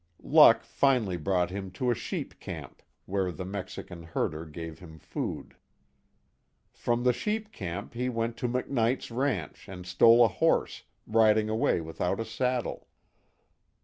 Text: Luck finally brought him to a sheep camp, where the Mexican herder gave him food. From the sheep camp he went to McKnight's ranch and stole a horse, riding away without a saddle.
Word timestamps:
Luck 0.23 0.63
finally 0.63 1.15
brought 1.15 1.51
him 1.51 1.69
to 1.73 1.91
a 1.91 1.93
sheep 1.93 2.39
camp, 2.39 2.81
where 3.05 3.31
the 3.31 3.45
Mexican 3.45 4.01
herder 4.01 4.47
gave 4.47 4.79
him 4.79 4.97
food. 4.97 5.55
From 6.73 7.03
the 7.03 7.13
sheep 7.13 7.51
camp 7.51 7.93
he 7.93 8.09
went 8.09 8.35
to 8.37 8.47
McKnight's 8.49 9.11
ranch 9.11 9.69
and 9.69 9.85
stole 9.85 10.25
a 10.25 10.27
horse, 10.27 10.85
riding 11.05 11.49
away 11.49 11.81
without 11.81 12.19
a 12.19 12.25
saddle. 12.25 12.87